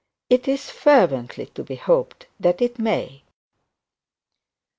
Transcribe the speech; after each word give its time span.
It 0.31 0.47
is 0.47 0.71
fervently 0.71 1.45
to 1.53 1.63
be 1.63 1.75
hoped 1.75 2.25
that 2.39 2.59
it 2.59 2.79
may. 2.79 3.21